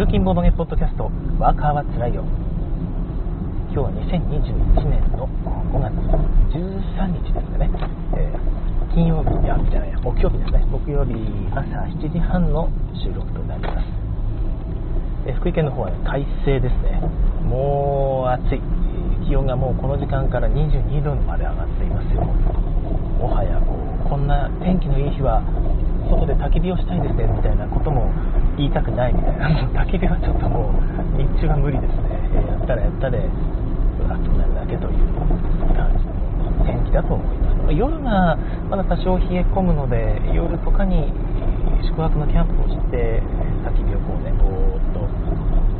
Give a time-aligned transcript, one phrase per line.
[0.00, 2.24] 通勤ボードゲポッドキャストワーカーはつらいよ。
[3.68, 5.92] 今日は2021年の5月
[6.56, 7.68] 13日ですかね、
[8.16, 10.64] えー、金曜日いやじゃない木曜日ですね。
[10.72, 11.12] 木曜日
[11.52, 13.84] 朝7時半の収録となります、
[15.28, 16.96] えー、福井県の方は、ね、快晴ですね。
[17.44, 18.62] もう暑い。
[19.28, 22.24] 気温がもうこの時間から22度まで上がっていますよ。
[22.24, 25.44] もはやこうこんな天気のいい日は
[26.08, 28.08] 外で焚き火をしたいですねみたいなことも
[28.60, 29.48] 言いたくないみたいな。
[29.48, 33.24] もう焚き火はちょっともう日中は無理ですね、えやったらやったで
[34.08, 37.72] 暑くなるだけという感じの天気だと思います。
[37.72, 38.36] 夜が
[38.68, 41.12] まだ多少冷え込むので夜とかに
[41.82, 43.22] 宿泊のキャンプをして
[43.64, 45.06] 焚き火をこうねぼーっと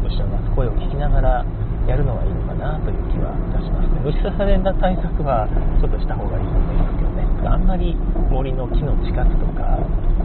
[0.07, 1.45] 後ろの声を聞きながら
[1.87, 4.01] やるのがいいのかなという気はいたしますね。
[4.05, 4.73] 虫刺された。
[4.74, 5.49] 対策は
[5.80, 7.27] ちょっとした方がいいと思いますけどね。
[7.49, 7.97] あんまり
[8.30, 9.79] 森の木の近くとか、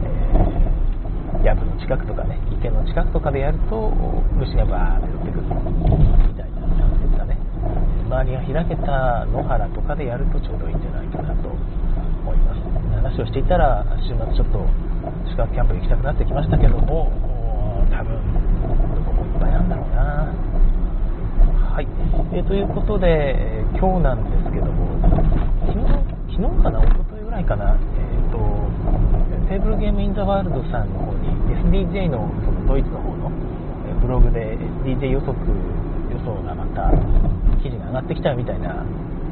[0.03, 0.14] えー、
[1.45, 3.93] 藪の近くとかね池の近くとかでやると
[4.33, 7.37] 虫がバーッと寄ってくるみたいな感じですかね。
[8.09, 12.65] 周りが開けた野原とかでやるとちょうどいいんじゃないかなと思います。
[12.97, 14.65] 話をしていたら週末ちょっと
[15.29, 17.13] 宿泊キャンプ行きたくなってきましたけども
[17.93, 18.17] 多分
[18.95, 20.33] どこもいっぱいなんだろうな。
[21.75, 21.87] はい、
[22.33, 24.95] えー、ということで、え、今日なんですけども、
[25.67, 25.83] 昨日
[26.39, 28.39] 昨日かな、一昨日ぐらいかな、えーと、
[29.49, 31.24] テーブルゲームインザワールドさんの方に
[31.71, 33.31] DJ のそのドイツの方の
[34.01, 35.35] ブログで SDJ 予測
[36.11, 36.91] 予想がまた
[37.61, 38.85] 記事が上がってきたみたいな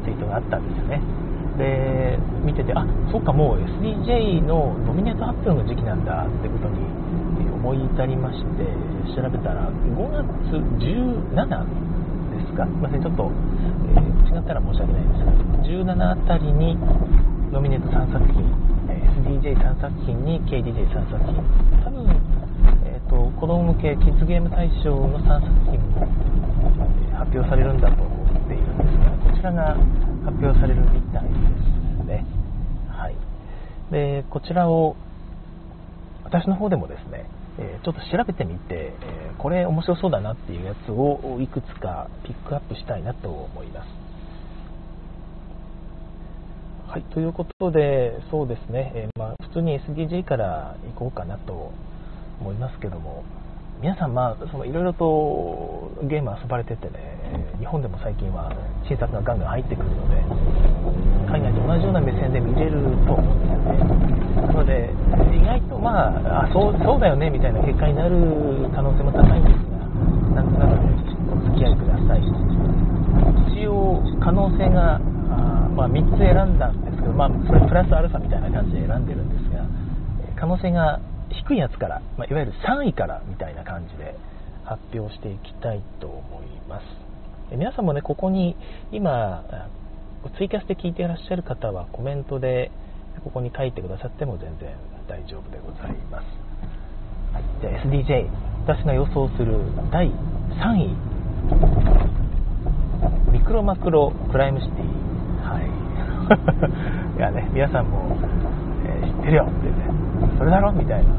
[0.03, 1.01] ツイートがあったんですよね。
[1.57, 6.81] で見てて、あそうか、もう SDJ のノミネート発表の時期なんだってことに
[7.63, 8.65] 思い至りまして、
[9.15, 10.25] 調べたら、5月
[10.81, 11.37] 17
[12.33, 13.31] ですか、すみません、ちょっと、
[13.95, 15.31] えー、違ったら申し訳ないんですが、
[15.93, 16.77] 17あたりに
[17.51, 18.41] ノミネート3作品、
[18.89, 21.37] SDJ3 作品に KDJ3 作品、
[21.85, 21.91] 多、
[23.13, 26.07] と、子供向けキッズゲーム大賞の3作品も、
[27.13, 29.75] 発表されるんだと思っているんですが、こちらが
[30.25, 31.29] 発表されるみたいで
[32.01, 32.25] すね。
[32.89, 33.15] はい、
[33.91, 34.95] でこちらを
[36.23, 37.29] 私の方でもですね、
[37.83, 38.93] ちょっと調べてみて、
[39.37, 43.87] これ面白そうだなっていうやつをいくつかピックアップしたいなと思います。
[46.87, 51.71] はい、ということで、そうですね、えー、まあ、普通に SDJ から行こうかなと
[52.43, 53.23] 思いますけども、
[53.79, 58.51] 皆さん、まあ、そのいろいろとゲーム遊ばれててね、日本でも最近は
[58.83, 60.19] 新作がガンガン入ってくるので、
[61.31, 64.43] 海外と同じような目線で見れると思うんですよね。
[64.43, 64.91] なので、
[65.31, 68.19] 意外とまあ、あそうそうだよねみたいな結果になる
[68.75, 69.79] 可能性も高いんですが、
[70.35, 70.83] なんとなく
[71.31, 72.23] お付き合いください。
[73.55, 74.99] 一応、可能性が、
[75.31, 79.63] あまあ、3つ選んだんですけど、まあ、それプラスアルファみたいな感じで選んでるんですが、
[80.35, 80.99] 可能性が
[81.33, 84.15] 低いやつから、まあ、いわゆる3位からみたいな感じで
[84.65, 86.83] 発表していきたいと思います。
[87.51, 88.55] 皆さんもね、ここに
[88.91, 89.43] 今、
[90.37, 92.71] ツイキャスで聞いていらっしゃる方はコメントで
[93.23, 94.75] ここに書いてくださっても全然
[95.07, 96.25] 大丈夫でございます。
[97.33, 98.29] はい、じゃあ SDJ、
[98.65, 99.57] 私が予想する
[99.91, 100.13] 第3
[100.77, 100.95] 位、
[103.31, 104.85] ミクロマクロクライムシティ。
[105.43, 105.63] はい。
[107.17, 108.15] いやね、皆さんも、
[108.85, 110.02] えー、知ってるよってね、
[110.37, 111.13] それだろみたいな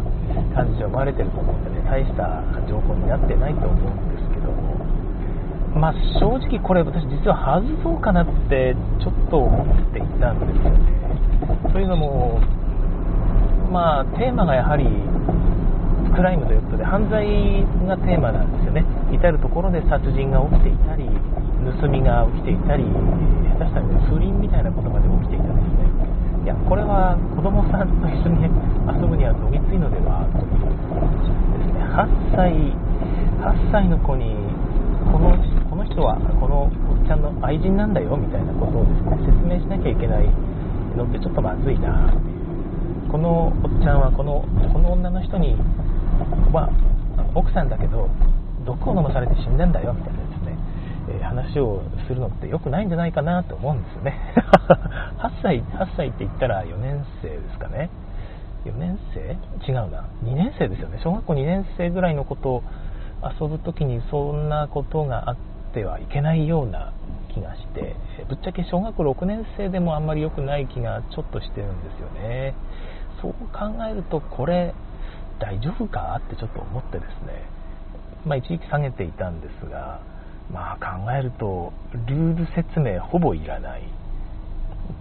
[0.54, 4.75] 感じで思われてると思うんでね、大した情報になってないと思うんですけども、
[5.78, 11.72] まあ、正直これ私実は外そうかなってちょっと思っていたんですよね。
[11.72, 12.41] というのも、
[13.72, 14.86] まあ、テーマがやはり
[16.14, 17.26] クライムということで犯罪
[17.86, 18.84] がテーマなんですよね。
[19.10, 21.10] 至る所で殺人が起きていたり、
[21.81, 22.84] 盗みが起きていたり、
[23.58, 26.13] 下手したら、不倫みたいなことまで起きていたんですね。
[26.44, 30.69] いや、これは子供さんと一緒に、遊ぶにはどぎついのではという
[31.56, 31.81] ですね。
[31.88, 32.53] 8歳、
[33.41, 34.37] 8歳の子に
[35.10, 35.37] この
[35.69, 40.28] この人はこのおっちゃんの愛人なんだよみたいなことをですね説明しなきゃいけない
[40.97, 45.56] のってちょっとまずいなっていうこのおっちゃんはこのこの女の人に
[46.52, 46.70] は
[47.35, 48.08] 奥さんだけど
[48.64, 50.56] 毒を飲まされて死んだんだよみたいなですね、
[51.20, 54.19] え、話をするのって良くないんじゃないかなと思うんですよね。
[55.19, 57.91] 8歳8歳って言ったら4年生ですかね。
[58.65, 59.21] 4年生？
[59.71, 60.05] 違うな。
[60.25, 60.99] 2年生ですよね。
[61.03, 62.62] 小学校2年生ぐらいのことを
[63.41, 65.37] 遊ぶ時にそんなことがあっ
[65.73, 66.93] てはいけないような
[67.33, 67.97] 気がして
[68.29, 72.55] ぶっちゃけ小学校6年生でもあんまり良くない気がちょっとしてるんですよね。
[73.21, 74.75] そう考えるとこれ
[75.39, 76.17] 大丈夫か？
[76.19, 77.43] ってちょっと思ってですね、
[78.25, 80.01] まあ、一時期下げていたんですが、
[80.52, 81.73] まあ、考えると
[82.06, 83.82] ルール説明ほぼいらない。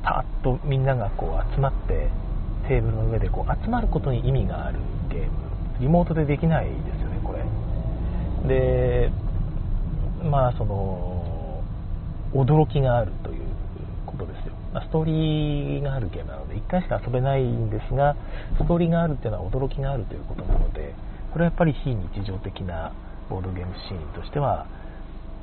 [0.02, 2.10] パッとみんながこう集まって
[2.68, 4.80] テーブルの上でこう集まることに意味がある
[5.10, 5.32] ゲーム。
[5.80, 7.44] リモートでできないですよねこれ。
[8.48, 9.12] で
[10.24, 11.62] まあその
[12.34, 13.44] 驚きがあるという
[14.06, 14.54] ことですよ。
[14.82, 18.16] ストーリーがあるゲームなので1回しか遊べないんですが
[18.58, 20.96] ストーリーがあるっていうのは驚きがあるということなので
[21.32, 22.92] これはやっぱり非日常的な
[23.30, 24.66] ボードゲームシーンとしては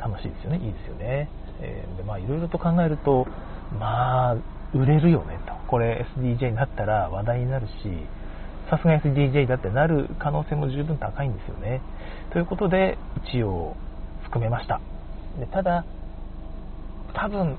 [0.00, 0.58] 楽しいですよね。
[0.58, 1.28] いいですよね、
[1.60, 3.26] えー、でまあいろいろと考えると
[3.78, 4.34] まあ
[4.74, 5.52] 売れるよねと。
[5.68, 7.72] これ SDJ になったら話題になるし
[8.70, 11.82] さすが SDJ だってなる可能性も十分高いんですよね。
[12.32, 13.76] ということで一応
[14.24, 14.80] 含めました。
[15.38, 15.84] でただ
[17.14, 17.56] 多分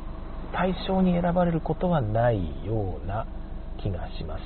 [0.53, 3.25] 対象に選ばれることはないような
[3.77, 4.43] 気がします。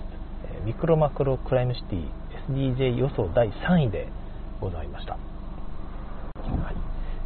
[0.64, 2.10] ミクロマクロクライムシティ
[2.50, 4.08] SDJ 予想第3位で
[4.62, 5.18] ございました、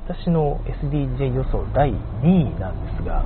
[0.09, 3.23] 私の SDJ 予想第2位なんですが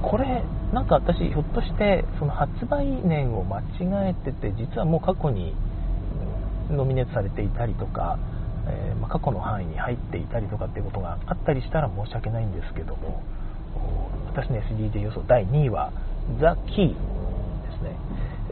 [0.00, 5.56] これなんか私ひょっとしてその発売年を間違えてて実はもう過去に
[6.70, 8.16] ノミネートされていたりとか、
[8.68, 13.22] えー、まあ、過去の範囲に入っていたりとかっていうことがあったりしたら申し訳ないんですけども
[14.32, 15.92] 私の SDJ 予想第2位は
[16.40, 16.94] ザ・キーで
[17.76, 17.96] すね、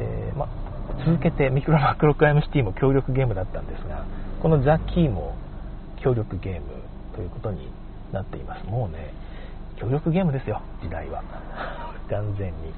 [0.00, 4.04] えー、まあ、続けてミクロマクロクライムシティも協力ゲームだったんですが
[4.42, 5.36] このザ・キーも
[6.02, 6.88] 協力ゲーム
[7.19, 7.69] ということに
[8.12, 8.65] なっています。
[8.65, 9.12] もうね
[9.76, 11.25] 協力ゲームですよ時代は。
[12.09, 12.73] 完全に、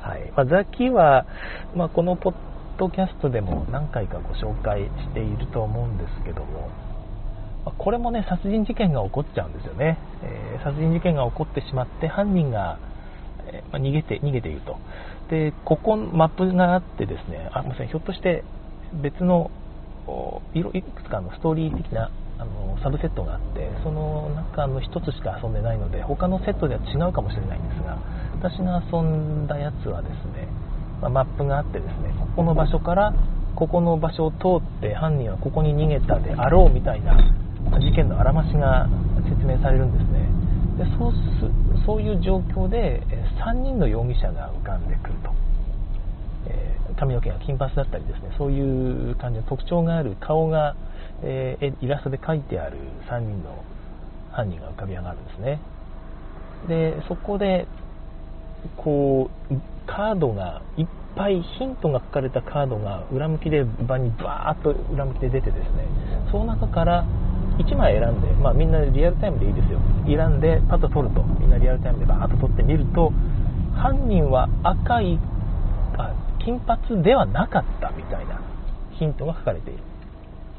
[0.00, 0.32] はい。
[0.36, 1.26] まあ、ザ・キは、
[1.74, 2.34] まあ、このポッ
[2.78, 6.70] ドキャストでも何回かご紹介していると思うんですけども
[7.76, 12.78] これもね殺人事件が起こっちゃうんですよね、えー、殺人事件が起こってしまって犯人が、
[13.46, 14.78] えー、ま、逃げて逃げていると。
[15.28, 18.42] でここマップがあってですねあませんひょっとして
[19.02, 19.50] 別の
[20.54, 22.10] いくつかのストーリー的な
[22.42, 27.98] あのサブセットがあってその中の1つしか遊んでないので他のセットでは違うかもしれないんですが
[28.34, 30.48] 私が遊んだやつはですね、
[31.00, 33.14] まあ、マップがあってですねここの場所から
[33.54, 37.14] ここの場所を通って犯人はここに逃げたであろうみたいな
[37.78, 38.88] 事件のあらましが
[39.30, 40.26] 説明されるんですね。
[40.78, 43.02] でそうすそういう状況で
[43.44, 45.30] 3人の容疑者が浮かんでくると、
[46.46, 50.74] え、髪の毛が金髪だったりですねそういう感じの特徴がある顔が、
[51.22, 52.76] えー、イラストで描いてある
[53.08, 53.64] 3人の
[54.32, 55.60] 犯人が浮かび上がるんですね。
[56.68, 57.66] でそこで
[58.76, 59.54] こう
[59.86, 60.86] カードがいっ
[61.16, 65.86] ぱいヒントが書かれたカードが裏向きで場にバーッと裏向きで出てですね。
[66.30, 67.04] その中から
[67.58, 69.80] 1枚選んで、まあ、みんなリアルタイムでいいですよ。
[70.06, 71.22] 選んでパッと取ると。
[71.22, 73.12] みんなリアルタイムでバーッと取ってみると
[73.74, 75.18] 犯人は赤い
[75.98, 78.40] あ金髪ではなかったみたいな
[78.92, 79.91] ヒントが書かれている。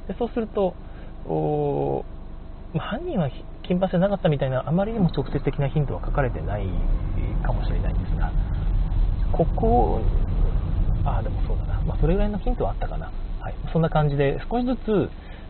[0.08, 0.74] でそうすると
[1.26, 2.04] お、
[2.74, 3.30] まあ、犯人は
[3.64, 6.68] 金髪でなかったみたいなあまりにも直接的なヒントは書かれてない
[7.44, 8.32] かもしれないんですが
[9.32, 10.02] ここ
[11.06, 15.10] あでもそうだな、まあ、それぐらいのヒントはあったかな、はい、そんな感じで少しずつ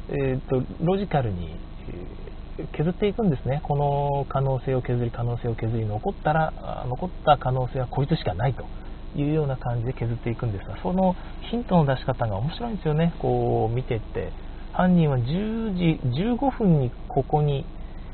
[0.09, 1.55] えーと、ロジカルに
[2.57, 8.65] え削っていくんですね、この可能性を削り、可能性を削り、残ったら残った可能性はこいつしかないと。
[9.15, 11.15] いうような感じで削っていくんですが、その
[11.49, 14.31] ヒントの出し方が面白いんですよね、こう見てって、
[14.73, 17.65] 犯人は10時15分にここに、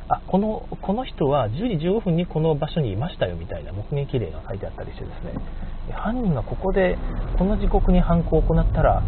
[0.10, 5.34] あこのこの人は10時15分にこの場所にいましたよみたいな目撃例が書いてあったりしてですね。
[5.92, 6.98] 犯人がここで
[7.38, 9.04] この時刻に犯行を行ったら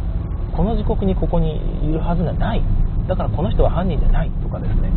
[0.55, 2.61] この時刻にここにいるはずがない。
[3.07, 4.31] だからこの人は犯人じゃない。
[4.43, 4.91] とかですね。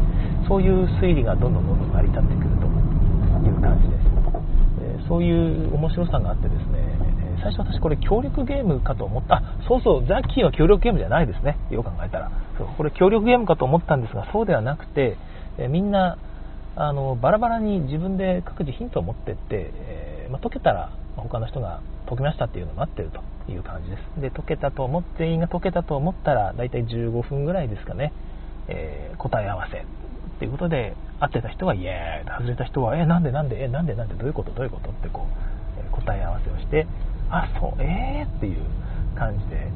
[0.47, 2.66] そういう推理がどんどんどんどん成り立ってくると
[3.49, 4.04] いう感じです、
[4.83, 6.84] えそういう面白さがあってですね。
[7.45, 9.43] 最初私これ協力ゲームかと思った。
[9.69, 11.59] そうそうザッキーは協力ゲームじゃないですね。
[11.71, 12.31] よく考えたら。
[12.57, 15.19] そうこれ協力ゲームかと思ったんですがそうではなくて、
[15.59, 16.17] えみんな
[16.77, 23.21] あのバラバラに自分で各自ヒントを持ってって、えー、まあ、解けたら他の人が解けましたっていうのを待ってると
[23.53, 24.21] いう感じです。
[24.21, 28.13] で、解けたと思って、全員が解けたと思ったら、だいたい15分ぐらいですかね、
[28.69, 29.83] えー、答え合わせっ
[30.41, 34.51] ていうことで、合ってた人はイエーイ、外れた人は、え、なんでなんで、え、なんでなんで、どういうこと？
[34.51, 34.91] どういうこと？
[34.91, 36.87] ってこう、え答え合わせをして、
[37.43, 38.62] あ、そう、えーっていう
[39.17, 39.71] 感じで、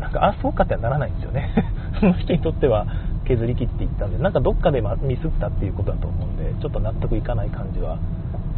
[0.00, 1.50] なんか、あ、そうかってはならないんですよね。
[2.00, 2.86] その人にとっては
[3.24, 7.98] 削り切っていったんで、なんかどっかでミスったっていうことだと思うんで、ちょっと納得いかない感じは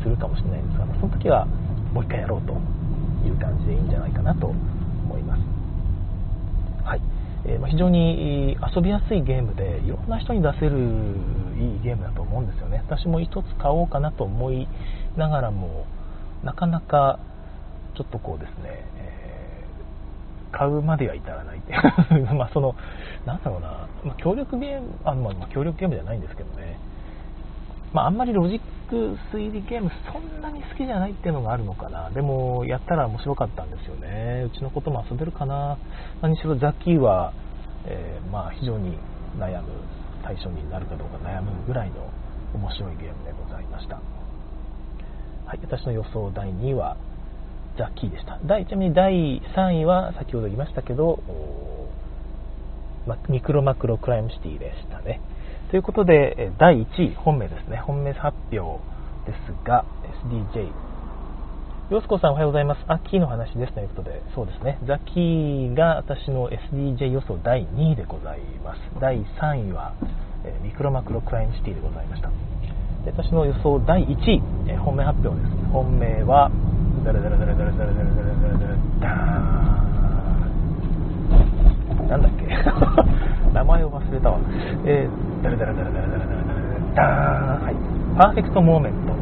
[0.03, 1.47] するかもしれないんですが、その時は
[1.93, 2.53] もう一回やろうと
[3.27, 5.41] いう感じでいいんじゃないかなと思います。
[6.85, 7.01] はい
[7.45, 10.79] えー、ま非常に遊びやすいゲームでいろんな人に出せる
[11.59, 12.83] いいゲームだと思うんですよね。
[12.87, 14.69] 私も1つ買おうかなと思い
[15.17, 15.87] ながらも
[16.45, 17.19] なかなか
[17.97, 21.63] ちょっとこうですね、えー、買うまでは至らない。
[22.37, 22.75] まあその、
[23.25, 26.79] なんだろうな、まあ、協力ゲーム、あまあ、協力ゲームじゃないんですけどね、
[27.93, 28.61] まあ、あんまりロジッ
[28.91, 32.11] ク推理ゲームそんなに好きじゃないっていうのがあるのかな。
[32.11, 34.45] でもやったら面白かったんですよね。
[34.47, 35.79] うちのことも遊べるかな。
[36.21, 37.33] 何しろザッキーは、
[37.87, 38.99] えー、まあ、非常に
[39.39, 39.69] 悩む
[40.23, 41.97] 対象になるかどうか悩むぐらいの
[42.55, 44.01] 面白いゲームでございました。
[45.47, 46.97] はい私の予想第2位は
[47.77, 51.21] ザ・キーでした第ちなみに第3位は先ほど言いましたけど
[53.29, 55.21] ミクロマクロクライムシティでしたね
[55.71, 58.83] ということで第1位本命ですね本命発表
[59.27, 59.85] ですが
[60.25, 60.97] SDJ
[61.89, 62.81] ヨスコさんおはようございます。
[62.89, 64.77] あ、キーの話ですということで、そうですね。
[64.89, 68.81] ザ・キーが私の SDJ 予想第2位でございます。
[69.01, 69.95] 第3位は、
[70.45, 72.56] えミクロマクロクライムシティでございました。
[73.07, 75.53] 私の予想第1位、え本命発表です。
[75.73, 76.51] 本命は、
[77.05, 79.63] ダラダラダラダラダラダラダラダラダラダー
[82.03, 82.47] ンなんだっけ
[83.55, 84.41] 名前を忘れたわ。
[84.85, 87.75] えー、ダラダラダラダラダラダラダラダーンはい。
[88.19, 89.15] パーフェクトモーメント。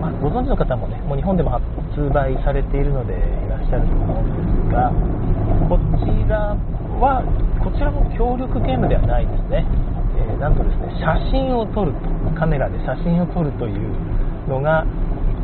[0.00, 1.64] まあ、ご存知の方もね、もう日本でも発
[2.12, 3.16] 売されているのでい
[3.48, 4.92] らっしゃると思うんですが、
[5.68, 6.54] こちら
[7.00, 7.24] は、
[7.64, 9.64] こちらも協力ゲームではないですね。
[10.16, 11.98] えー、なんとですね、写真を撮ると、
[12.38, 14.86] カメラで写真を撮るというのが、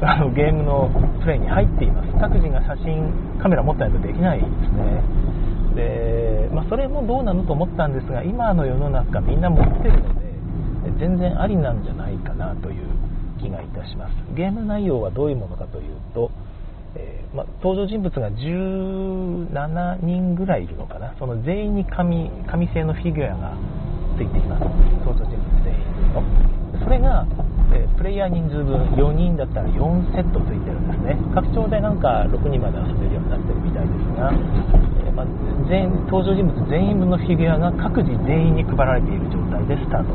[0.03, 0.89] あのゲームの
[1.21, 2.13] プレイに入っています。
[2.19, 5.03] 各自が写真、カメラ持ってないとできないですね。
[5.77, 10.31] で、まあ、それもどうなのと思ったんですが、今の世の中みんな持ってるので、
[10.99, 12.87] 全然ありなんじゃないかなという
[13.41, 16.31] 気がいたしますゲーム内容はどういうものかというと、
[16.95, 23.57] えー、ま登場人物が17人ぐらいいるのかなその全員に紙紙製のフィギュアが
[24.21, 24.69] ついています。
[25.01, 26.21] 登場人物全員の
[26.85, 27.25] それが、
[27.73, 31.17] えー、プレイヤー人数分4人だったら4セットついてるんですね。
[31.33, 34.29] 拡張でなんか6人まで遊べるようになってるみたいですが、
[35.01, 35.25] えー、ま
[35.73, 40.13] 全登場人物全員分のフィギュアが各自全員に配られている状態でスタート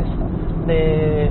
[0.00, 0.16] です。
[0.64, 1.28] で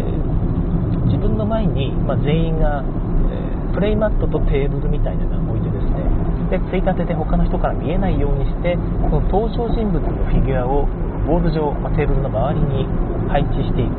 [1.10, 6.06] 自分の前に、まあ、全員が、えー、プレイマットとテーブルみたいなのを置いてですね。
[6.54, 8.78] でついたてで他の人から見えないようにして
[9.10, 10.86] その登場人物のフィギュアを
[11.28, 12.88] ボード上、まあ、テーブルの周りに
[13.30, 13.94] 配置していく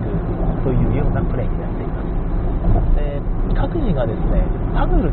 [0.62, 2.96] というようなプレイになっています。
[2.96, 3.20] で
[3.54, 5.12] 各自がですねパグルっ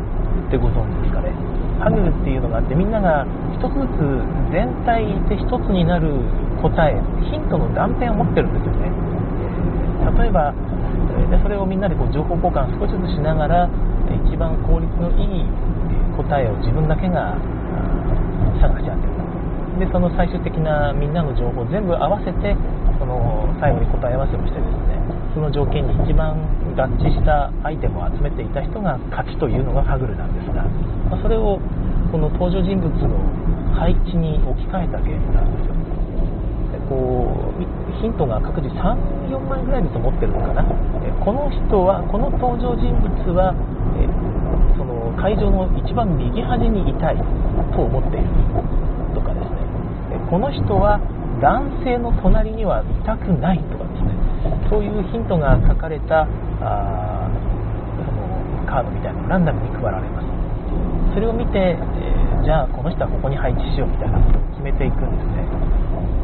[0.50, 1.32] てご存知ですかね。
[1.80, 3.26] パグルっていうのがあってみんなが
[3.58, 6.12] 1つずつ全体で1つになる
[6.60, 7.00] 答え
[7.30, 8.92] ヒントの断片を持ってるんですよね。
[10.18, 10.52] 例えば
[11.30, 13.68] でそれをみんなでこう情報交換少しずつしながら
[14.28, 15.46] 一番効率のいい
[16.16, 17.36] 答えを自分だけが
[18.60, 18.91] 探し
[19.82, 22.54] でその最終的なみんなの情報を全部合わせて
[23.02, 24.94] その最後に答え合わせをしてですね
[25.34, 26.38] その条件に一番
[26.78, 30.62] 合致したアイテムを集めていた人が勝ちというのがハグルなんですが、
[31.10, 31.58] まあ、それを
[32.14, 33.18] この登場人物の
[33.74, 35.74] 配置に置き換えたゲームなんですよ。
[36.70, 40.62] でこうヒントが各自34枚ぐらいずつ持ってるのかな、
[41.24, 43.54] この人はこの登場人物は、
[44.76, 47.16] その会場の一番右端にいたい
[47.74, 48.26] と思っている、
[50.32, 50.96] この人は
[51.44, 54.16] 男性の隣にはいたくないとかですね。
[54.72, 57.28] そういうヒントが書かれたあ
[58.00, 60.32] そのカードみたいなのがランダムに配られます。
[61.12, 65.44] それを見て、えー、じゃあこの人はここに配置しようみたいなことを決めていくんですね。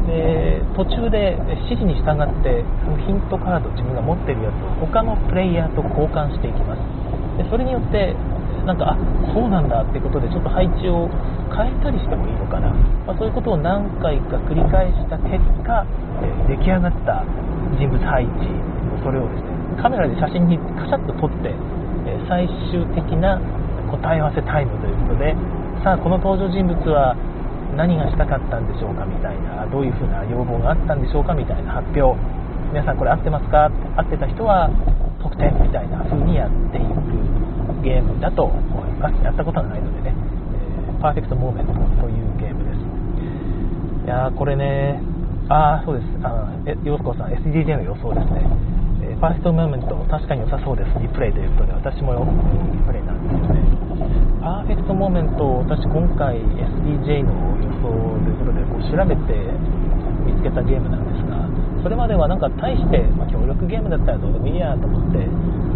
[0.09, 1.37] で途中で
[1.69, 6.81] 指示に従ってそのヒントカード自分が持ってるやつを他のプレイヤーと交換していきます。
[7.37, 8.17] でそれによって
[8.65, 8.97] なんかあ
[9.37, 11.05] そうなんだってことでちょっと配置を
[11.49, 12.69] 変えたりしてもいいのかな、
[13.05, 15.85] まあ、そういうことを何回か繰り返した結果、
[16.21, 17.25] え出来上がった
[17.77, 18.47] 人物配置
[19.03, 19.49] それをですね
[19.81, 21.53] カメラで写真にカシャッと撮って、
[22.07, 23.39] え最終的な
[23.89, 25.35] 答え合わせタイムということで
[25.83, 27.15] さあこの登場人物は
[27.75, 32.17] 何がしたかったんでしょうかみたいなどういうふうな要望があったんでしょうかみたいな発表。
[32.73, 33.71] 皆さんこれ合ってますか？
[33.97, 34.69] 合ってた人は
[35.21, 39.17] 得点みたいな風にやっていくゲームだと思います。
[39.23, 40.15] やったことがないのでね、
[40.99, 42.83] パーフェクトモーメントというゲームです。
[44.05, 45.01] いやーこれね
[45.47, 46.07] ああそうです。
[46.23, 48.43] あえヨーコさん SDJ の予想ですね、
[49.03, 50.91] えー、パーファーストモーメント確かに良さそうです。
[50.99, 53.63] リプレイということで私もリプレイなんですよね。
[54.43, 57.31] パーフェクトモーメント私今回 SDJ の
[57.63, 59.35] 予想ということでこう調べて
[60.27, 61.47] 見つけたゲームなんですが
[61.83, 65.23] それまではなんか大して、まあ、協力ゲームだったらどうでもいいやと思って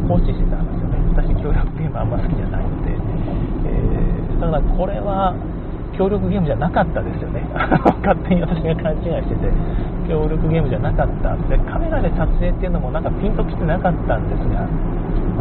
[0.08, 1.00] 放置してたんですよね。
[1.16, 2.92] 私協力ゲームあんま好きじゃないので、
[4.44, 5.36] えー、だこれは
[5.98, 7.42] 協力ゲームじゃなかったですよね。
[8.02, 9.52] 勝手に私が勘違いしてて
[10.10, 14.68] 協力ゲームじゃなかったでカメラで撮影っていうのもなんかピンときてなかったんですが、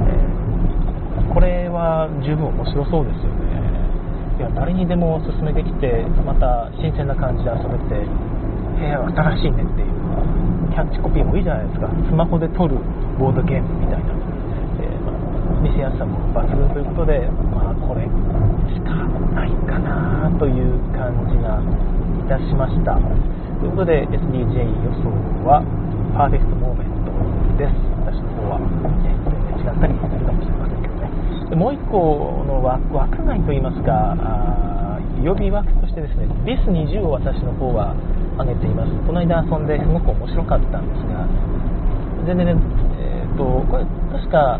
[0.06, 3.62] えー、これは十分面白そうですよね。
[4.38, 8.06] いや誰にでもおすすめできてまた新鮮な感じで遊べて
[8.78, 10.02] 部屋は新しいねっていう
[10.72, 11.88] キャッチコピーもいいじゃないですか。
[12.08, 12.76] スマホで撮る
[13.18, 14.16] ボードゲームみたいな、
[14.80, 17.28] えー、まあ、見せやすさも抜群ということで、
[17.86, 18.06] これ
[18.70, 18.94] しか
[19.34, 22.98] ないかなという感じがいたしました。
[23.60, 25.10] ということで SDJ 予想
[25.46, 25.62] は
[26.14, 27.14] パーフェクトモーメント
[27.58, 27.74] です。
[28.02, 28.60] 私の方は、
[29.02, 31.10] ね、全然違ったりするかもしれませんけどね。
[31.50, 34.16] でもう1個の枠枠外といいますか
[35.22, 37.94] 予備枠としてですね BIS20 を私の方は
[38.38, 38.90] 上げています。
[39.06, 41.26] この間遊んですごく面白かったんですが
[42.26, 42.54] 全然ね、
[42.98, 44.58] えーと、これ確か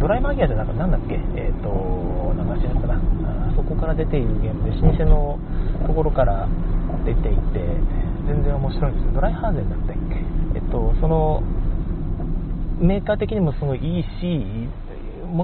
[0.00, 1.14] ドライマギアじゃなくてなんだっけ？
[1.14, 2.94] えっ、ー、と名前知らかな。
[2.94, 5.38] あそこから出ているゲームで老舗の
[5.86, 6.48] ところから
[7.04, 7.60] 出ていて
[8.26, 9.12] 全然面白いんですよ。
[9.12, 10.14] ドライハーゼンだったっけ？
[10.54, 11.42] えっ、ー、とその
[12.80, 14.08] メーカー的にもすごいいいし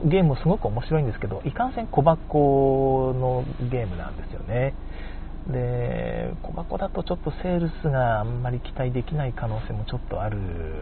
[0.09, 4.75] ゲームもすごく面白いんですけどいかんせん小箱のゲームなんですよね。
[5.51, 10.39] で小箱だとちょっとセールスがあんまり期待できない可能性もちょっとある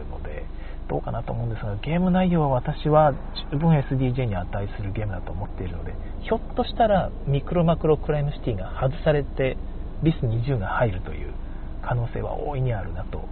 [0.09, 0.45] ので
[0.87, 3.13] どうかなと思うんですがゲーム内容は私は
[3.51, 9.57] 十分 SDJ に値するゲームだと思っているのでひょっとしたらミクロマクロクライムシティが外されて
[10.03, 11.33] ビス20が入るという
[11.81, 13.23] 可能性は大いにあるなと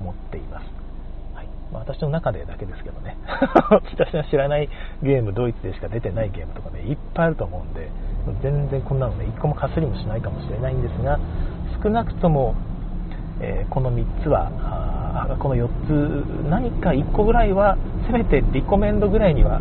[0.00, 0.64] 思っています。
[1.34, 1.48] はい。
[1.72, 3.16] まあ、私の中でだけですけどね。
[3.80, 4.68] 私は知らない
[5.02, 7.90] ゲームドイツでしか出てないゲームとかねいっぱいあると思うんで
[8.42, 11.18] 全然こんなのね1個もかすりもしないかもしれないんですが
[11.82, 12.54] 少なくとも、
[13.40, 14.50] えー、この3つは
[15.38, 17.76] この4つ何か1個ぐらいは
[18.06, 19.60] せめてリコメンドぐらいには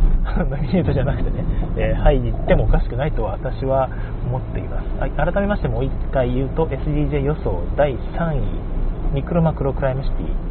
[0.49, 1.43] ノミネートじゃなくてね、
[1.77, 3.89] えー、入ってもおかしくないと私は
[4.25, 10.49] 思っています、はい、改めましてもう1回言うと SDJ 予想第3位ミクロマクロクライムシティ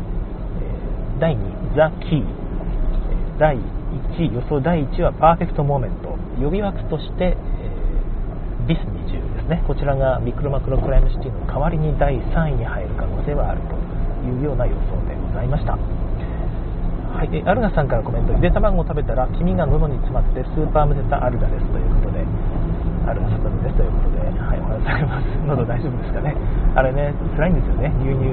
[1.19, 2.25] 第2位、ザ・キー。
[3.39, 3.61] 第1
[4.23, 6.17] 位、予想第1位はパーフェクトモーメント。
[6.41, 9.65] 予備枠として、えー、ビス20ですね。
[9.67, 13.88] こちらがミクロマクロクライムシティの代わりに第3位に入る可能性はあると
[14.25, 15.73] いうような予想でございました。
[15.75, 22.23] はい、アルガさんからコメント、ゆで卵を食べたら黄身が喉に詰まってスーパームゼタアルガですということで、
[23.09, 25.27] アルガサトですということで、はい、お話しされます。
[25.47, 26.37] 喉大丈夫ですかね。
[26.75, 27.93] あれね、辛いんですよね。
[28.05, 28.29] 牛乳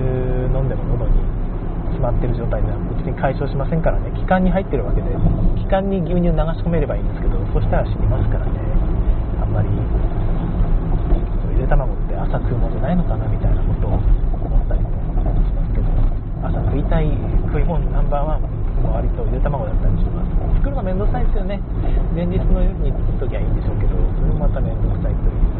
[0.54, 1.46] 飲んでも喉に
[1.96, 5.08] しまってる状態では別に解消しませんからね気管に入ってるわけで
[5.56, 8.52] 気管に牛乳流し込めればいいんですけどそしたら死にますからね
[9.40, 9.70] あんまり
[11.56, 15.88] ゆで卵って朝食うもんじゃないのかなみたいなことを思ったりもしますけど
[16.46, 17.10] 朝食いたい
[17.50, 18.42] 食い物ナンバーワン
[18.82, 20.30] も割とゆで卵だったりします。
[20.62, 21.60] 作るのめんどくさいですよね。
[22.14, 25.56] 前日の夜に作っときゃいいんでしょうけどそれもまためんどくさいという。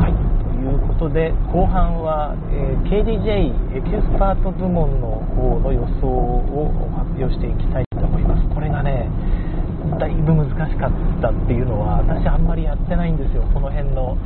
[0.00, 0.34] はい。
[0.72, 8.48] うことで後半は、えー、KDJ エキスパート部門の方の予想を発表していきたいと思います。
[8.54, 9.10] これがね
[9.98, 13.42] だいぶ難しかったっていうのは私あんまりやってないんですよ。
[13.52, 14.16] この辺の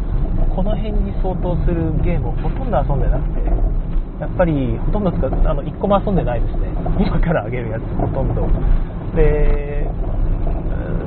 [0.55, 3.48] この辺に相当するゲームをほとんど遊んでなくて。
[4.21, 6.69] やっぱりほとんど使うあの1個も遊んでないですね。
[6.99, 8.49] 今からあげるやつほとんど。
[9.15, 9.87] で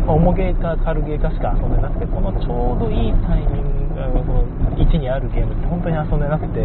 [0.08, 4.44] 重ゲーか軽ゲーかしか遊んでなくてこのちょうどいいタイミングこの
[4.78, 6.60] 位置にあるゲームって本当に遊んでなくて、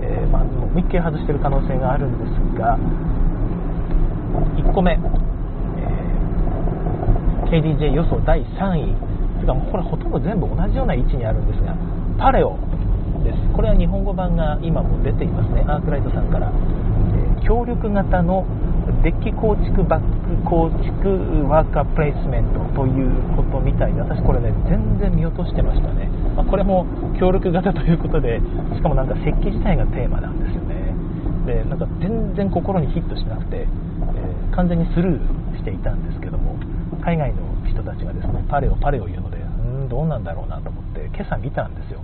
[0.00, 2.78] えー、まあ、もう一回外してる可能性があるんですが
[4.56, 9.12] 1個目、えー、KDJ 予想第3位。
[9.42, 11.74] というかもうこれほとんど全部同じような位置にあるんですが
[12.16, 12.56] パレオ。
[13.22, 13.38] です。
[13.54, 15.64] これは日本語版が今も出ていますね。
[15.66, 18.46] アークライトさんから、え、協力型の
[19.02, 26.86] デッキ構築バック構築ワーカープレイスメントということみたいで私これね全然見落としてましたね、まあ、これも
[27.18, 28.40] 協力型ということで
[28.74, 30.94] しかもなんか設計自体がテーマなんですよね。
[31.46, 36.54] でなんか全然心にヒットしなくて、えー、完全にスルーしていたんですけども
[37.02, 42.00] 海外の人たちがですねパレオパレオ言うのでうんどうなんだろうなと思って今朝見たんですよ。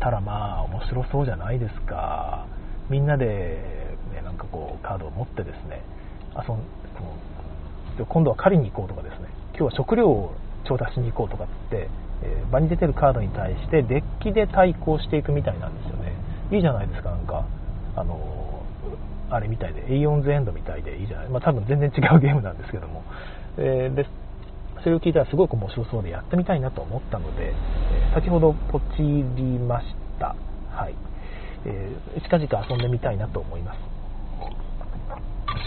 [0.00, 2.46] たらまあ面白そうじゃないですか。
[2.88, 3.26] みんなで、
[4.14, 5.82] ね、なんかこうカードを持ってですね。
[6.36, 6.58] 遊ん
[8.04, 9.28] 今度は狩りに行こうとかですね。
[9.50, 10.34] 今日は食料を
[10.68, 11.88] 調達しに行こうとかって、
[12.22, 16.12] えー、場に出てるカードに対してデッキで対抗していくみたいなんですよね。
[16.52, 17.46] いいじゃないですかなんか。
[17.96, 18.46] あの
[19.30, 23.02] あれみたいで A4 ズエンドみたいでいいじゃない、まあ、多分全然違うゲームなんですけども、
[23.58, 24.06] えー、で
[24.86, 27.54] それを聞いたらすごく面白そうでやってみたいなと思ったので、え、
[28.14, 29.86] 先ほどポチりまし
[30.20, 30.36] た
[30.70, 30.94] はい、
[31.64, 33.78] えー、近々遊んでみたいなと思います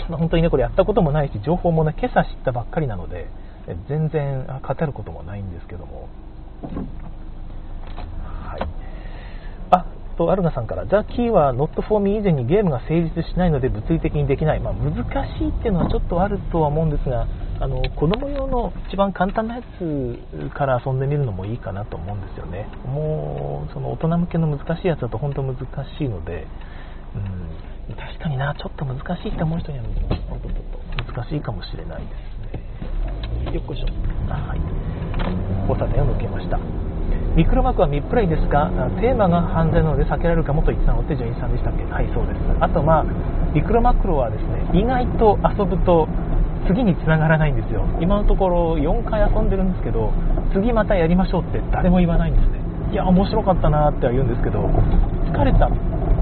[0.07, 3.27] 本当にね、これやったこともないし、情報もね、今朝知ったばっかりなので、
[3.67, 6.07] え全然語ることもないんですけども。
[8.23, 8.61] はい。
[9.71, 9.85] あ、
[10.17, 14.61] と、アルガさんから、ザ・キーは Not for me 以前にゲームが成立しないので物理的にできない。
[14.61, 14.95] まあ、難
[15.37, 17.27] しいっていうのはちょっとあるとは思うんですが、
[17.61, 22.67] あの子供用の一番簡単なやつから遊んでみるのもいいかなと思うんですよね。
[22.85, 25.59] もう、その大人向けの難しいやつだと本当難し
[26.03, 26.47] いので、
[27.15, 32.07] うん確かにな、ちょっと難しいって思う人には難しいかもしれないで
[33.43, 33.53] すね。
[33.53, 33.87] よっこいしょ。
[34.31, 34.61] はい。
[35.67, 36.59] 交差点を抜けました。
[37.35, 38.69] ミクロマークはミプレイですが
[39.01, 41.83] テーマが犯罪なので避けられるかもと言ってたのって純一さんでしたっけ？
[41.85, 43.03] はいそうですあとまあ
[43.53, 46.07] ミクロマクロはですね意外と遊ぶと
[46.67, 47.85] 次に繋がらないんですよ。
[48.01, 50.11] 今のところ4回遊んでるんですけど
[50.53, 52.59] 次またやりましょうって誰も言わないんですね。
[52.91, 54.65] いや面白かったなっては言うんですけど
[55.31, 55.71] 疲れたっ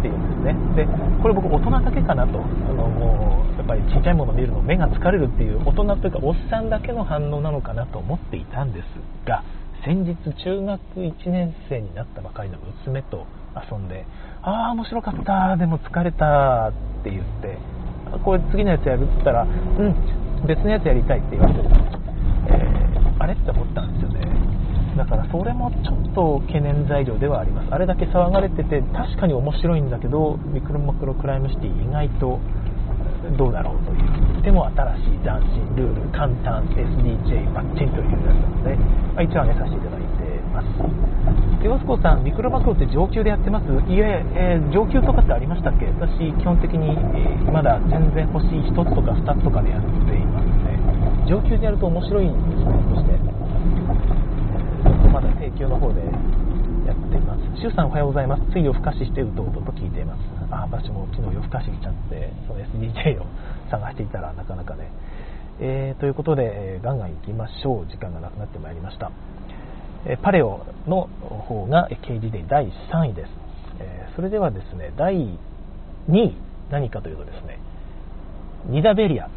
[0.01, 0.85] ていうんですね。
[0.85, 0.87] で
[1.21, 2.39] これ僕大人だけかなと。
[2.39, 8.85] あのもうやっぱりちっちゃいもの見るの目が疲れるっていう大人というかおっさんだけの反応なのかなと思っていたんです
[9.27, 9.43] が
[9.83, 14.05] 先日中学1年生になったばかりの娘と遊んで
[14.41, 17.57] ああ面白かったでも疲れたって言って
[18.23, 24.21] これ次のやつやるって言ったらうん別のやつやりたいって言われて、えー、あれって思ったんですよね。
[24.97, 27.73] だからそれもちょっと懸念材料ではあります。
[27.73, 32.39] あれだけ騒がれてて確かに面白いんだけどミクロマクロクライムシティ意外と
[33.37, 33.95] どうだろうとい
[34.39, 34.41] う。
[34.41, 40.07] でも新しい斬新ルール簡単 SDJ バッチンというやつなので、まあ、一応挙げさせていただいて
[40.53, 40.67] ます。
[41.63, 43.65] ヨスコさんミクロマクロって上級でやってます？
[43.89, 45.87] いええー、上級とかってありましたっけ？
[45.99, 50.79] 私基本的に、えー、まだ全然星1つとか2つとかでやっていますね
[51.27, 53.17] 上級でやると面白いんですねそして
[55.11, 56.01] まだ提供の方で
[56.85, 57.41] やっています。
[57.61, 58.43] 周さんおはようございます。
[58.51, 60.19] つい夜更かししてうとうとと聞いています。
[60.51, 63.25] あ、私も昨日夜更かししちゃって、その SDJ を
[63.69, 64.89] 探していたらなかなかね。
[65.59, 67.87] えー、ということで、えー、ガンガン行きましょう。
[67.87, 69.11] 時間がなくなってまいりました。
[70.21, 71.07] パレオの
[71.47, 73.29] 方が KD 第3位です。
[73.79, 75.37] えそれではですね、第2
[76.09, 76.35] 位、
[76.71, 77.59] 何かというとですね、
[78.67, 79.29] ニダベリア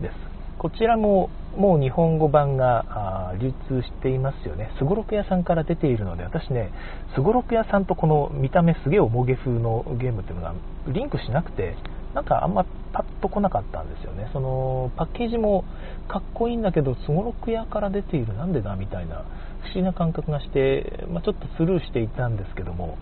[0.00, 0.14] です。
[0.58, 4.70] こちらももう日本語版が流通していますよね。
[4.78, 6.70] すごろく屋さんから出ているので、私ね、
[7.14, 10.54] すごろく屋さんとこの見た目すげえ重げ風のゲームっていうのが
[10.88, 11.76] リンクしなくて、
[12.14, 14.28] なんかあんまパッと来なかったんですよね。
[14.32, 15.64] そのパッケージも
[16.08, 19.24] かっこいいんだけど、すごろく屋から出ているなんでだみたいな
[19.62, 22.98] 不思議な感覚がして、まあ、ちょっとスルーしていたんですけども、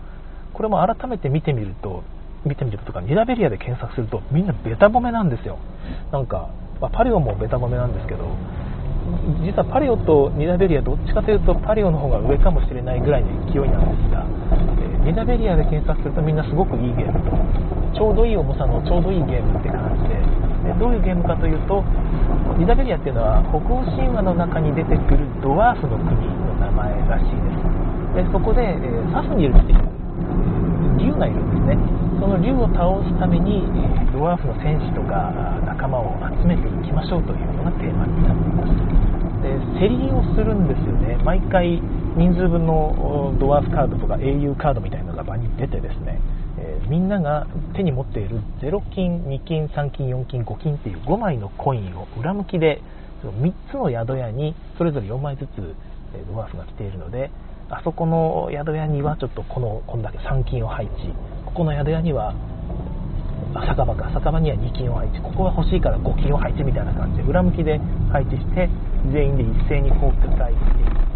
[0.53, 2.03] これも改めて見てみると、
[2.45, 5.59] 見てみるとか、ニラベリアで検索するとみんなベタ褒めなんですよ。
[6.11, 6.49] なんか
[6.81, 8.25] まあ、パリオもベタ褒めなんですけど
[9.45, 14.25] 実はパリオとニダベリアどっちかというとパリオの方が上かもしれないぐらいの勢いなんですが、
[14.81, 17.37] えー、ニダベリアで検索するとみんなすごくいいゲームと
[17.93, 20.17] ちょうどいい重さのちょうどいいゲームって感じで
[20.63, 21.83] でどういうゲームかというと
[22.57, 28.25] ニダベリアっていうのは北欧神話の中に出てくるドワーフの国の名前らしいです。
[28.25, 29.91] でそこで、えー、サフニルっていう
[30.99, 32.01] 竜がいるんですね。
[32.19, 33.65] その竜を倒すために
[34.13, 35.33] ドワーフの戦士とか
[35.65, 39.01] 仲間を集めていきましょうというのがテーマになっています。
[39.41, 41.17] で競りをするんですよね。
[41.23, 41.81] 毎回
[42.15, 46.19] 人数分のドワーフカードとか英雄カードみたいなのが場に出てですね、
[46.89, 52.81] みんなが手に持っている0金2金3金4金5金っていう5枚のコインを裏向きで
[53.23, 55.75] 3つの宿屋にそれぞれ4枚ずつ
[56.27, 57.31] ドワーフが来ているので
[57.71, 61.07] あそこの宿屋にはちょっとこのこんだけ3金を配置。
[61.45, 62.35] ここの宿屋には
[63.53, 64.11] 酒場か。
[64.13, 65.21] 酒場には2金を配置。
[65.21, 67.79] ここが欲しいから5金を配置みたいな感じで裏向きで
[68.11, 68.69] 配置して
[69.13, 71.10] 全員で一斉にこう巨体していきます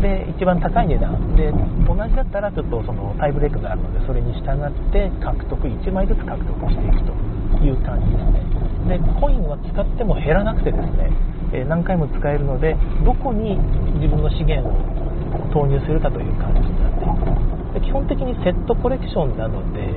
[0.00, 1.36] で一番高い値段。
[1.36, 1.52] で
[1.86, 7.12] 同じだったらちょっとそのタイブレークがあるのでそれに従って獲得1枚ずつ獲得していくと
[7.64, 8.58] いう感じですね。
[8.88, 11.10] でコインは使っても減らなくてですね
[11.52, 13.56] え何回も使えるのでどこに
[14.00, 14.72] 自分の資源を
[15.52, 17.16] 投入するかという感じになっていま
[17.72, 19.92] すで基本的にセットコレクションなので、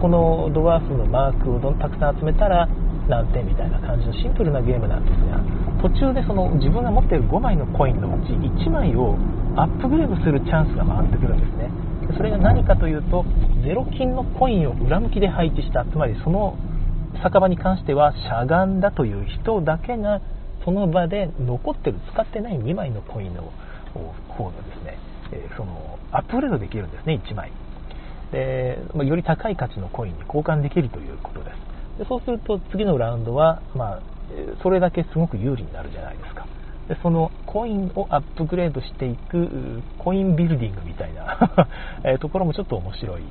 [0.00, 2.68] このドワーフのマークをどんたくさん集めたら
[3.08, 5.42] 何点みたいな感じのシンプルなゲームなんですが
[5.80, 9.16] 途中でその自分が持っている5枚のコインのうち1枚を
[9.56, 11.70] アップグレードするチャンスが回ってくるんですね。
[12.16, 13.24] それが何かというと
[13.62, 16.58] ゼロ金のコインを裏向きで配置したつまりその
[17.22, 20.20] 酒場に関してはしゃがんだという人だけが
[20.64, 23.52] その場で残ってる使ってない2枚のコインを
[24.28, 24.98] 方のですね、
[25.32, 27.52] えそのアップグレードできるんですね1枚。
[28.32, 31.98] で、まより高い価値のコインに交換できるということです。
[31.98, 34.00] でそうすると次のラウンドは、まあ、
[34.62, 36.46] それだけすごく有利になるじゃないですか。
[36.88, 41.38] でそのコインをアップグレードしていくコインビルディングみたいな
[42.18, 43.22] ところもちょっと面白い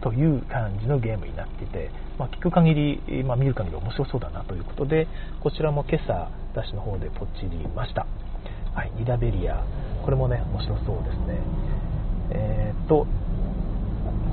[0.00, 5.06] という感じのゲームになっていて、まあ、聞く限り、まあ、見る限り面白そうだなということで
[5.40, 8.06] こちらも今朝私の方でポチりました。
[8.74, 9.62] はい、ニダベリア。
[10.02, 11.38] これもね面白そうですね。
[12.30, 13.06] えー、っと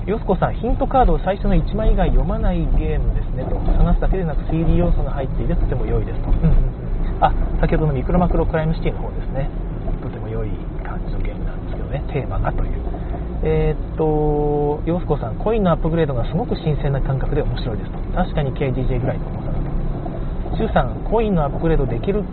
[0.06, 3.48] よすこさんヒントカードを最初の1枚以外読まないゲームですね。
[3.48, 9.48] と探すだけでなく 3D 要素が入っていてとても良いですと、うんうんうん、あ先ほどのミクロマクロクライムシティの方ですね。
[10.04, 10.52] とても良い
[10.84, 12.04] 感じのゲームなんですけどね。
[12.12, 12.84] テーマがという。
[13.44, 17.98] えー、っとよすこさんコインのアップグレードがすごく新鮮な感覚で面白いですと。
[18.12, 19.60] 確かに KDJ ぐらいの重さだ
[20.52, 20.58] と。
[20.58, 22.26] シュウさんコインのアップグレードできる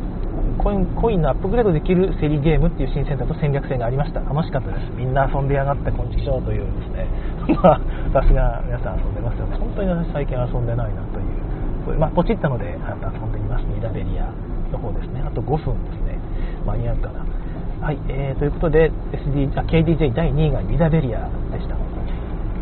[0.61, 4.21] コインコインのアップグレードできる競りゲームっていう新鮮さと戦略性がありました。
[4.21, 4.93] 楽しかったです。
[4.93, 7.09] みんな遊んでやがってこんちきしょうというですね。
[7.65, 7.81] まあ
[8.13, 9.57] さすが皆さん遊んでますよね。
[9.57, 13.65] 本当に私最近遊んでないなというまあ、ポチったのであなた遊んでみます。
[13.65, 14.29] ニダベリア
[14.71, 15.25] の方ですね。
[15.25, 16.19] あと5分ですね。
[16.67, 17.25] 間に合うかな。
[17.81, 21.75] はい、えー、ということで SD あ KDJ 第2位がニダベリアでした。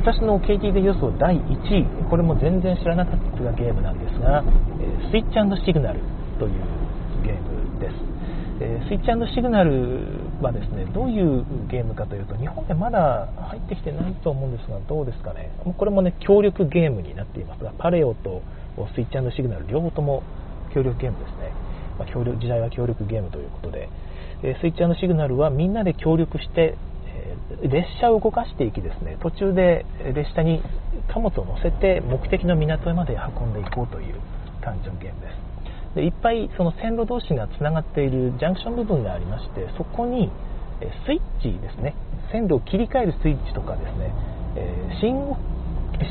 [0.01, 1.85] 私の KTD 予想第1位。
[2.09, 4.45] これも全然知らなかったゲームなんですが、
[4.81, 6.01] えスイッチシグナル
[6.39, 6.53] という
[7.25, 7.95] ゲームです、
[8.61, 10.03] えスイッチシグナル
[10.41, 15.51] はですねどういうゲームかというと日本でまだ入ってきてないと思うんですがどうですかね。
[15.65, 17.65] これもね協力ゲームになっています。
[17.65, 18.43] がパレオと
[18.95, 20.23] スイッチシグナル両方とも
[20.75, 21.53] 協力ゲームですね、
[21.99, 23.89] まあ、協力時代は協力ゲームということで、
[24.43, 26.77] えスイッチシグナルはみんなで協力して
[27.63, 29.17] 列車を動かしていきですね。
[29.21, 30.63] 途中で列車に
[31.09, 34.15] 貨物を乗せて目的の港まで運んでいこうという
[34.63, 35.48] 感じのゲームです。
[35.99, 40.31] でいっぱいその線路同士がつながっているジャンクション部分がありましてそこに
[41.05, 41.97] スイッチですね。
[42.31, 44.15] 線路を切り替えるスイッチとかですね、
[44.55, 45.37] え信号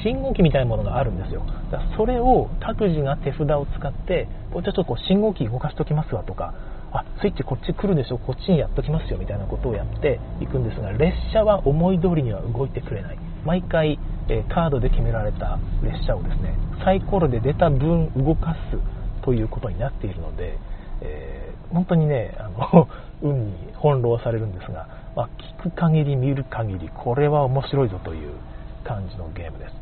[0.04, 1.42] 信号機みたいなものがあるんですよ。
[1.72, 6.54] だそれを各自が手札を使ってちょっとこう信号機動かしときますわとか
[6.92, 8.18] あスイッチこっち来るでしょ。
[8.18, 9.18] こっちにやっときますよ。
[9.18, 13.18] みたいなことをやっていくんですが列車は思い通りには動いてくれない。
[13.46, 13.98] 毎回、
[14.28, 18.97] えカードで決められた列車をですねサイコロで出た分動かす
[19.28, 20.58] ということになっているので、
[21.02, 22.88] えー、本当にねあの
[23.22, 24.88] 運に翻弄されるんですが、
[25.18, 28.32] まあ、聞く限り見る限りこれは面白いぞという
[28.86, 29.76] 感じのゲームです。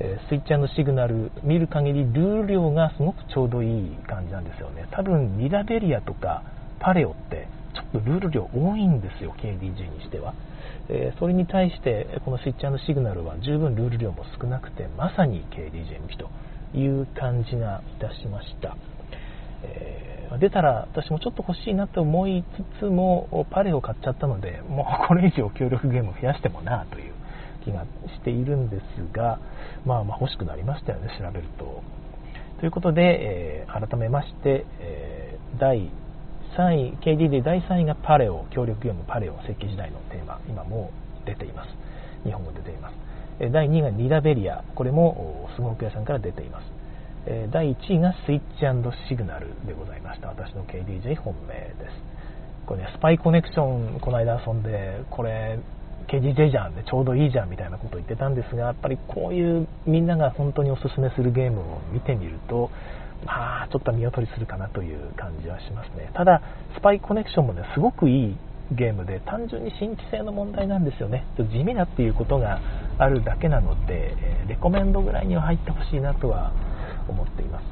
[0.00, 4.86] えスイッチャーのシグナル見る限りルール量がすごくちょうどいい感じなんですよね。
[4.90, 6.42] 多分ミラベリアとか
[6.80, 10.34] パレオってちょっとルール量多いんですよ KDG にしては、
[10.88, 16.28] えー、それに対してこのスイッチャーのシグナルは十分ルール量も少なくてまさに KDJ 向きと。
[16.74, 18.76] いう感じがいたしました、
[19.62, 22.44] えー、出たら私もちょっと欲しいなと思い
[22.78, 27.14] つつもパレオ買っちゃったのでもうこれ以上協力ゲームを増やしてもなという
[27.64, 28.82] 気がしているんです
[29.16, 29.40] が、
[29.84, 31.82] まあ、まあ欲しくなりましたよね調べると。
[32.60, 35.90] ということで、えー、改めまして、えー、第
[36.56, 40.90] 3位 KD で第3位がパレオ協力業務パレオ石器時代のテーマ今も
[41.24, 41.70] 出ています。
[42.24, 43.07] 日本語出ています。
[43.38, 46.64] 第2位がニダベリアこれもすごく屋さんから出ています。
[47.50, 50.28] 第1位がスイッチシグナルでございました。
[50.28, 52.08] 私の KDJ 本命です。
[52.66, 55.58] これねスパイコネクションこの間遊んでこれ
[56.08, 62.70] KDJ じゃんでちょうどいいじゃんみたいなことを言ってたんですがやっぱりこういうみんなが本当におすすめするゲームを見てみると
[63.24, 66.10] まあちょっと見劣りするかなという感じはしますね。
[66.14, 66.40] ただ
[66.76, 68.36] スパイコネクションもねすごくいい
[68.72, 71.24] ゲームで単純に新規性の問題なんですよね。
[71.36, 72.60] 地味だっていうことが
[72.98, 74.16] あるだけなので
[74.48, 76.52] レコメンドぐらいには入ってほしいなとは
[77.08, 77.64] 思っています、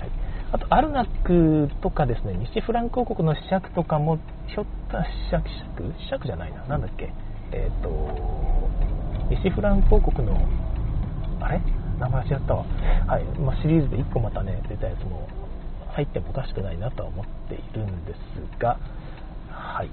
[0.00, 0.10] はい、
[0.52, 4.18] あとアルナックとかですね西フランク王国の試着とかも
[4.48, 4.98] ひょっと
[5.30, 5.48] 試着
[6.06, 6.64] 試着じゃないな。
[6.68, 7.12] 何だっけ？
[7.52, 8.68] えっ、ー、と
[9.30, 10.36] 西フランク王国の
[11.40, 11.60] あれ？
[11.98, 12.64] 名前違ったわ、
[13.06, 13.24] はい。
[13.38, 15.28] まあ、シリーズで1個またね出たやつも
[15.92, 18.18] 入ってもおかしくないなとは思っているんです
[18.58, 18.78] が、
[19.48, 19.90] はい、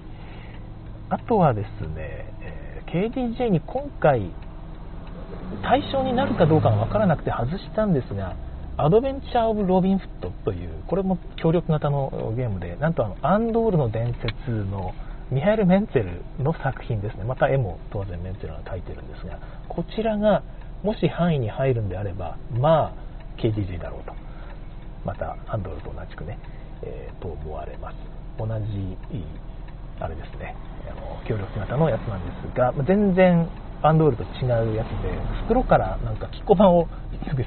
[1.10, 4.32] あとはですね、えー、KDJ に今回
[5.64, 8.36] 対象になるかどうかが分からなくて外したんですが
[8.78, 14.94] アドベンチャー・オブ・ロビン・フットというこれも協力型のゲームでなんとあのアンドールの伝説の
[15.32, 17.24] ミハエル・メンツェルの作品ですね。
[17.24, 20.44] また絵も当然メンツェルが描いてるんですがこちらが
[20.82, 22.94] もし範囲に入るんであればまあ
[23.38, 24.14] KGG だろうと。
[25.06, 26.38] またアンドロと同じくね、
[26.84, 27.96] えー、と思われます。
[28.38, 28.54] 同じ
[30.00, 30.56] あれですね
[30.90, 33.50] あの協力型のやつなんですが全然
[33.82, 35.12] アンドールと違うやつで
[35.46, 36.88] 袋からなんかキッコマを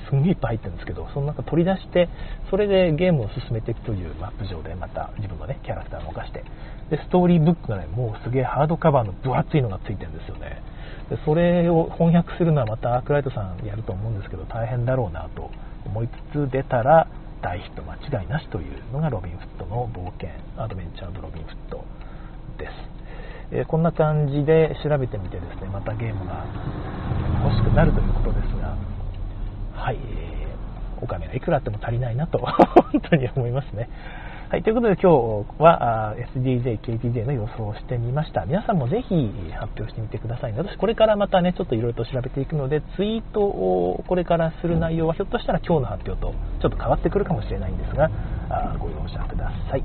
[0.09, 2.09] すんげえいっぱい入ってるんですけどその中取り出して
[2.51, 6.45] それでゲームを進めていくというマップ上でまた自分のねキャラクターを動かして。
[6.91, 10.63] でストーリーブックがねもうすげえハードカバーの分厚いのがついてるんですよね。
[11.09, 15.51] でそれを翻訳するのはまたアークライトさんやると思うんですけど大変だろうなと
[15.87, 17.09] 思いつつ出たら
[17.41, 21.85] 大ヒット間違いなしというのがロビンフットの冒険アドベンチャードロビンフット
[22.59, 23.02] です。
[23.53, 26.47] えこんな感じで調べてみてですねまたゲームが
[27.45, 28.77] 欲しくなるということですが
[29.75, 30.33] はい、えー
[31.03, 32.39] お金がいくらあっても足りないなと
[32.93, 33.91] 本当に思いますね
[34.51, 35.11] はい、ということで今
[35.59, 38.45] 日は SDJ、KTJ の予想をしてみました。
[38.45, 40.59] 皆さんもぜひ発表してみてください、ね。
[40.59, 48.11] 私これからまたね、ちょっといろいろと調べていくので、ツイートをこれからする内容はひょっとしたら今日の発表とちょっと変わってくるかもしれないんですが、
[48.51, 49.85] あご容赦ください。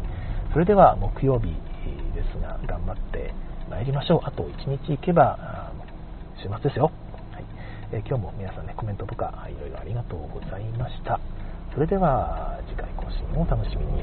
[0.51, 1.47] それでは木曜日
[2.13, 3.33] ですが、頑張って
[3.69, 4.19] 参りましょう。
[4.23, 5.71] あと1日行けば、
[6.41, 6.91] 週末ですよ。
[7.31, 7.43] はい
[7.91, 11.19] え今日も皆さんね、コメントとかいろいろありがとうございました。
[11.73, 14.01] それでは次回更新をお楽しみに。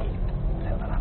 [0.64, 1.00] さようなら